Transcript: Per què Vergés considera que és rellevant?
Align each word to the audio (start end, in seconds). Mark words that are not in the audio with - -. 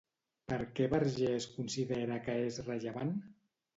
Per 0.51 0.57
què 0.77 0.87
Vergés 0.93 1.47
considera 1.57 2.19
que 2.29 2.39
és 2.47 2.59
rellevant? 2.71 3.13